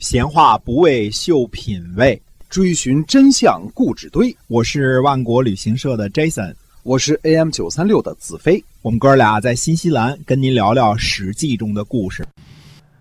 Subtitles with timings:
[0.00, 4.34] 闲话不为秀品味，追寻真相故纸堆。
[4.46, 8.64] 我是万国旅行社的 Jason，我是 AM 九三六的子飞。
[8.80, 12.26] 我们哥俩在新西兰跟您聊聊《史记》中的故事。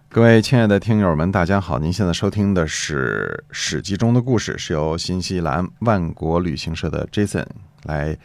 [0.10, 1.80] 各位亲爱的听友们，大家好！
[1.80, 7.46] 您现在收听的是《史记》中的故事，是由新西兰万国旅行社的 Jason
[7.84, 8.18] 来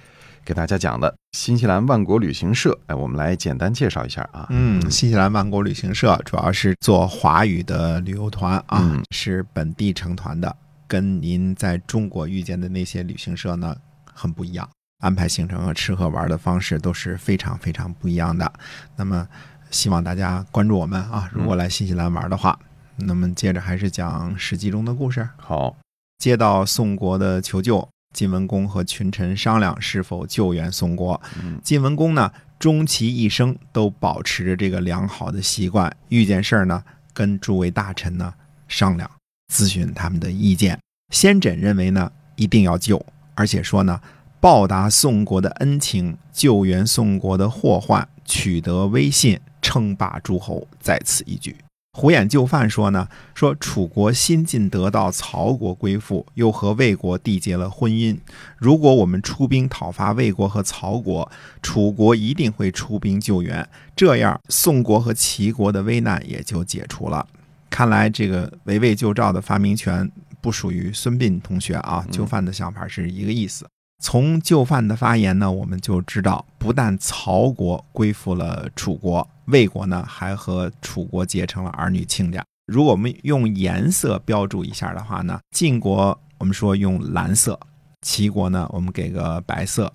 [0.44, 1.14] 给大家讲的。
[1.32, 4.46] 新西兰万国旅行社，哎，我们来简单介绍一下啊。
[4.50, 13.74] 嗯，新西兰万国旅行社主要是做华语的旅游团啊，嗯是本地成团的，跟您在中国遇见的那些旅行社呢
[14.12, 14.68] 很不一样，
[15.02, 18.52] 安排行程和吃喝玩的方式都是非常非常不一样的。
[18.96, 19.26] 那么，
[19.70, 22.58] 希望大家关注我们啊，如果来新西兰玩的话，
[22.96, 25.28] 那么接着还是讲《史记》中的故事。
[25.36, 25.76] 好，
[26.18, 31.20] 接到宋国的求救，晋文公和群臣商量是否救援宋国。
[31.42, 36.82] 嗯晋文公呢，终其一生都保持着这个良好的习惯，遇见事儿呢，
[37.12, 38.32] 跟诸位大臣呢
[38.68, 39.10] 商量，
[39.52, 40.78] 咨询他们的意见。
[41.12, 44.00] 先轸认为呢，一定要救，而且说呢，
[44.40, 51.56] 报答宋国的恩情，救援宋国的祸患，取得威信，称霸诸侯，在此一举。
[51.96, 58.18] 胡衍就范说呢，说楚国新晋得到曹国归附，又和魏国缔结了婚姻。
[58.58, 61.30] 如果我们出兵讨伐魏国和曹国，
[61.62, 67.24] 楚国一定会出兵救援，这样宋国和齐国的危难也就解除了。
[67.70, 73.64] 看来这个围魏救赵的发明权不属于孙膑同学啊，就范的想法是一个意思。
[74.04, 82.44] 从就范的发言呢，我们就知道，不但曹国归附了楚国，魏国呢还和楚国结成了儿女亲家。
[82.66, 87.58] 如果我们用颜色标注一下的话呢，晋国我们说用蓝色，
[88.02, 89.90] 齐国呢我们给个白色，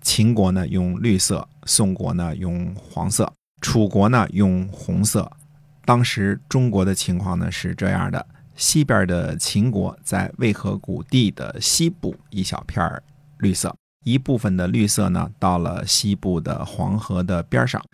[0.00, 5.30] 秦国呢用绿色，宋国呢用黄色，楚国呢用红色。
[5.84, 8.26] 当时中国的情况呢是这样的：
[8.56, 13.00] 西边的秦国在渭河谷地的西部一小片儿
[13.42, 17.84] 绿色，一部分的绿色呢到了西部的黄河的边上，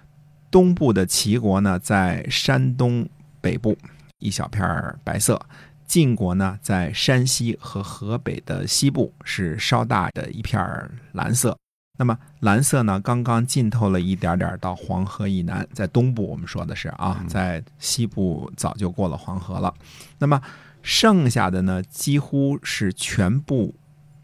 [0.51, 3.09] 东部的齐国呢在山东
[3.41, 3.77] 北部
[4.19, 5.41] 一小片儿白色。
[5.87, 11.57] 晋国呢，在山西和河北的西部是稍大的一片儿蓝色。
[11.99, 19.73] 那么蓝色呢，刚刚浸透了一点点到黄河以南，在东部我们说的是啊，在西部早就过了黄河了。
[20.19, 20.39] 那么
[20.83, 23.75] 剩下的呢，几乎是全部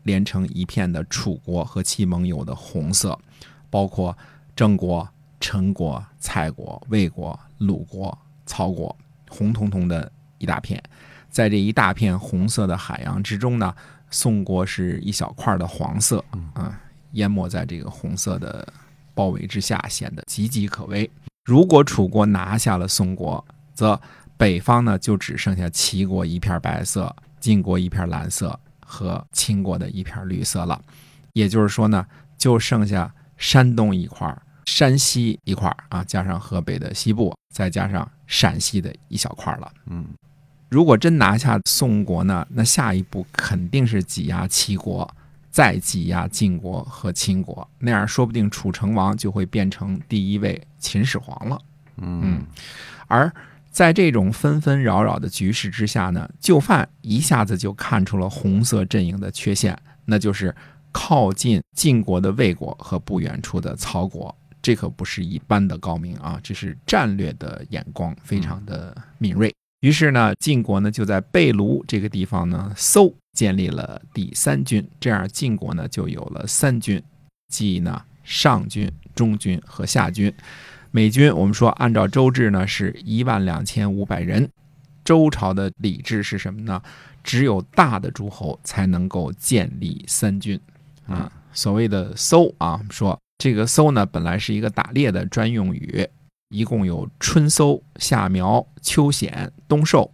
[0.04, 3.18] 连成一片的楚国和其盟友的红色，
[3.68, 4.16] 包括
[4.54, 5.06] 郑国、
[5.40, 8.16] 陈国、蔡国、魏国、鲁国、
[8.46, 8.96] 曹国，
[9.28, 10.82] 红彤彤的一大片。
[11.28, 13.74] 在这一大片红色的海洋之中呢，
[14.08, 16.80] 宋国是一小块的黄色，啊，
[17.12, 18.66] 淹没在这个红色的
[19.14, 21.10] 包围之下，显得岌岌可危。
[21.44, 23.44] 如果楚国拿下了宋国，
[23.74, 24.00] 则
[24.36, 28.58] 北方呢就只剩下齐国一片白色，晋国一片蓝色
[28.94, 30.80] 和秦国的一片绿色了。
[31.32, 32.06] 也就是说呢，
[32.38, 39.72] 就剩下山东一块儿、山西一块儿啊，加上河北的西部，再加上陕西的一小块儿了。
[39.86, 40.06] 嗯
[40.70, 45.08] 如果真拿下宋国呢，那下一步肯定是挤压齐国，
[45.50, 51.60] 再挤压晋国和秦国，那样说不定楚成王就会变成第一位秦始皇了。
[51.96, 52.44] 嗯
[53.06, 53.32] 而
[53.74, 60.54] 在这种纷纷扰扰的局势之下呢，就范一下子就看出了红色阵营的缺陷，那就是
[60.92, 64.32] 靠近晋国的魏国和不远处的曹国。
[64.62, 69.52] 这可不是一般的高明啊，这是战略的眼光，非常的敏锐。
[69.80, 77.02] 于是呢，晋国呢就在贝卢这个地方呢搜建立了第三军，这样晋国呢就有了三军，
[77.52, 80.32] 即呢上军、中军和下军。
[80.94, 84.48] 美军我们说按照周制呢是一万两千五百人。
[85.04, 86.80] 周朝的礼制是什么呢？
[87.24, 90.58] 只有大的诸侯才能够建立三军
[91.04, 91.32] 啊。
[91.52, 96.08] 所谓的搜啊，说这个搜呢本来是一个打猎的专用语，
[96.50, 100.08] 一共有春搜、夏苗、秋显、冬狩。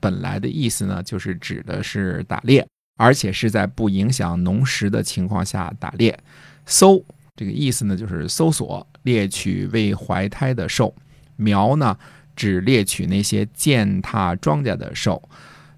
[0.00, 2.66] 本来的意思呢，就是指的是打猎，
[2.96, 6.18] 而且是在不影响农时的情况下打猎。
[6.66, 7.04] 搜
[7.36, 10.94] 这个意思呢，就是搜索、猎取未怀胎的兽。
[11.36, 11.98] 苗呢，
[12.36, 15.22] 指猎取那些践踏庄稼的兽。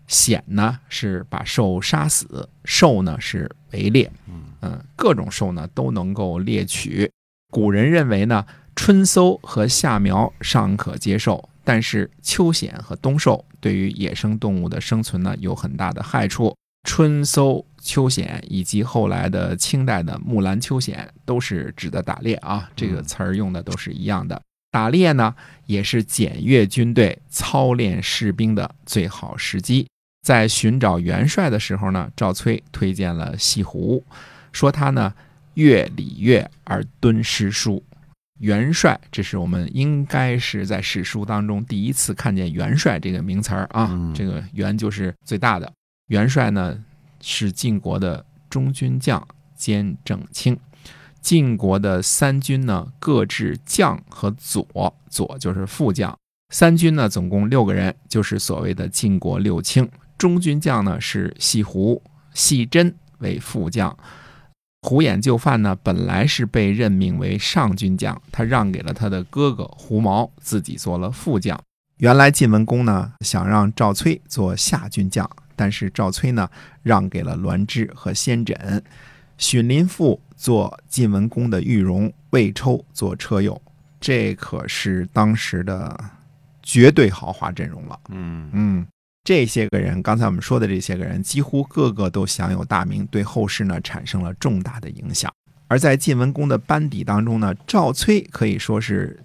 [0.07, 4.11] 险呢是把兽杀死，兽呢是围猎。
[4.61, 7.11] 嗯，各种兽呢都能够猎取。
[7.51, 8.45] 古人认为呢，
[8.77, 16.55] 春搜和夏苗尚可接受，但是秋险和冬狩对于野生动物的生存呢有很大的害处。
[16.85, 24.43] 春搜、秋显以及后来的清代的木兰秋显都是指的打猎啊，这个词儿用的都是一样的。
[24.73, 25.33] 打猎呢，
[25.67, 29.87] 也是检阅军队、操练士兵的最好时机。
[30.27, 34.05] 在寻找元帅的时候呢，赵崔推荐了西湖，
[34.51, 35.15] 说他呢
[35.55, 37.83] 乐礼乐而敦诗书。
[38.41, 43.89] 元帅，这是我们应该是在史书当中第一次看见元帅这个名词儿啊。
[43.93, 45.73] 嗯这个元就是最大的
[46.09, 46.79] 元帅呢，
[47.29, 49.27] 是晋国的中军将
[49.57, 50.57] 兼正卿。
[51.21, 56.17] 晋国的三军呢，各置将和佐，佐就是副将。
[56.55, 59.91] 三军呢，总共六个人，就是所谓的晋国六卿。
[60.17, 62.01] 中军将呢是细胡、
[62.33, 63.95] 细真为副将。
[64.83, 71.61] 胡衍就范呢，本来是被任命为上军将，他让给了他的哥哥胡毛，自己做了副将。
[71.99, 76.47] 原来晋文公呢想让赵崔做下军将，但是赵崔呢
[76.83, 78.83] 让给了栾枝和先轸，
[79.39, 83.61] 荀林父做晋文公的御戎，魏抽做车右，
[83.99, 85.99] 这可是当时的
[86.63, 87.99] 绝对豪华阵容了。
[88.11, 88.87] 嗯嗯，
[89.25, 95.33] 这些个人，刚才我们说的这些个人，几乎个个都享有大名，对后世呢产生了重大的影响。
[95.67, 99.19] 而在晋文公的班底当中呢，赵崔可以说是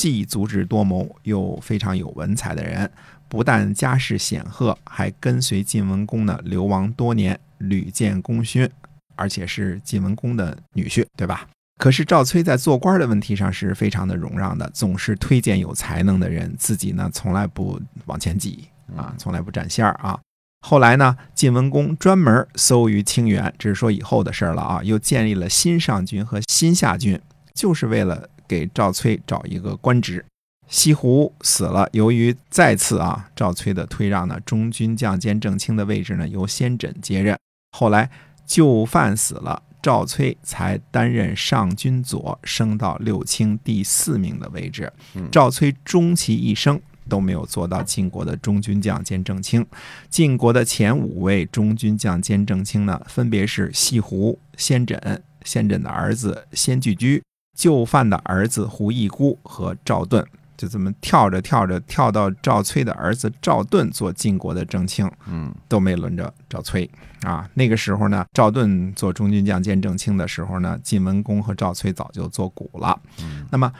[0.00, 2.90] 既足智多谋又非常有文采的人，
[3.28, 8.66] 不但家世显赫，还跟随晋文公呢流亡多年，屡建功勋，
[9.14, 11.46] 而且是晋文公的女婿，对吧？
[11.76, 20.18] 可是赵崔在做官的问题上是非常的容让的，总是推荐有才能的人，自己呢从来不往前挤啊，从来不占线儿啊。
[20.66, 27.20] 后来呢，晋文公专门搜于清源，这是说以后的事儿了啊，又建立了新上军和新下军，
[27.52, 30.24] 就是为了给赵崔找一个官职。
[30.66, 37.38] 西湖死了，由于再次啊赵崔的推让呢，中军将兼正卿的位置呢由先轸接任。
[37.76, 38.10] 后来
[38.44, 44.92] 就范死了，赵崔才担任上军佐，升到六卿第四名的位置。
[45.30, 49.64] 赵崔终其一生都没有做到晋国的中军将兼正卿。
[50.08, 57.20] 晋国的前五位中军将兼正卿呢，分别是西湖、先轸、先轸的儿子先聚居、
[57.60, 60.26] 就范的儿子胡义姑和赵盾。
[60.56, 66.90] 就这么跳着跳着跳到赵崔的儿子赵盾做晋国的正卿，嗯都没轮着赵崔
[67.22, 67.46] 啊。
[67.52, 72.98] 那个时候呢，赵盾做中军将兼正卿的时候呢，晋文公和赵崔早就做古了。
[73.22, 73.70] 嗯那么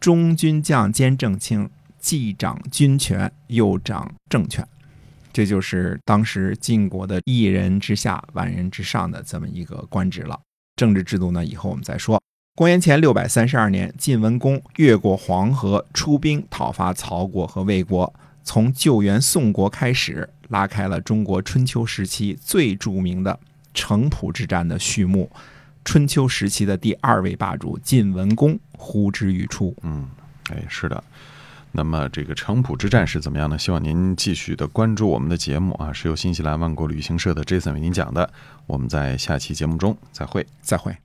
[0.00, 1.68] 中军将兼正卿，
[1.98, 4.66] 既掌军权，又掌政权，
[5.30, 10.38] 这就是当时晋国的一人之下，万人之上的这么一个官职了。
[10.76, 12.22] 政治制度呢，以后我们再说。
[12.56, 18.10] 公元前六百三十二年，晋文公越过黄河，出兵讨伐曹国和魏国，
[18.42, 23.38] 从救援宋国开始，拉开了中国春秋时期最著名的
[23.74, 25.30] 城濮之战的序幕。
[25.84, 29.76] 春秋时期的第二位霸主晋文公呼之欲出。
[29.82, 30.08] 嗯，
[30.48, 31.04] 哎，是的。
[31.72, 33.58] 那么这个城濮之战是怎么样呢？
[33.58, 38.32] 希望您继续的关注我们的节目啊，是由新西兰万国旅行社的 Jason 为您讲的。
[38.66, 40.46] 我们在下期节目中再会。
[40.62, 40.96] 再会。